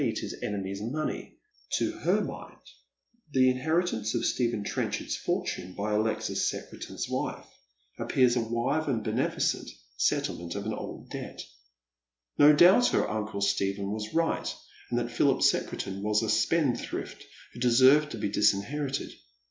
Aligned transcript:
te 0.01 0.19
his 0.19 0.33
enemy's 0.41 0.81
money. 0.81 1.37
To 1.77 1.91
her 1.91 2.21
mind 2.21 2.57
the 3.33 3.51
inheritance 3.51 4.15
of 4.15 4.25
Stephen 4.25 4.63
Trs^ncli.ard'fj 4.63 5.15
fortune 5.19 5.73
by 5.73 5.91
Alexia 5.93 6.35
Secreti'.n't) 6.35 7.01
wife 7.07 7.45
ap]j)t'ars 7.99 8.35
a 8.35 8.39
witic 8.39 8.87
and 8.87 9.03
bi;m. 9.03 9.15
Iicent 9.19 9.69
bettleinent 9.99 10.55
of 10.55 10.65
an 10.65 10.71
Sir 10.71 10.71
Wil/ord 10.71 10.73
has 10.73 10.73
Ms 10.73 10.73
own 10.73 10.73
wa)f, 10.73 10.73
1 10.73 10.73
79 10.73 10.73
old 10.73 11.09
debt 11.11 11.41
No 12.39 12.51
doubt 12.55 12.87
her 12.87 13.07
uncle 13.07 13.41
Stephen 13.41 13.91
was 13.91 14.13
right, 14.15 14.55
and 14.89 14.97
that 14.97 15.11
Philip 15.11 15.41
Secretin 15.43 16.01
was 16.01 16.23
a 16.23 16.29
spendthrift 16.31 17.23
who 17.53 17.59
deserved 17.59 18.09
to 18.13 18.17
be 18.17 18.29
disinherited. 18.29 19.11